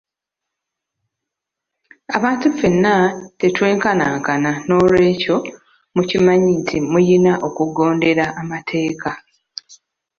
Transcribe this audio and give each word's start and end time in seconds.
Abantu 2.17 2.45
ffenna 2.53 2.93
tetwenkanankana 3.39 4.51
nolwekyo 4.67 5.35
mukimanye 5.95 6.51
nti 6.61 6.77
muyina 6.91 7.33
okugondera 7.47 8.25
amateeka. 8.41 9.11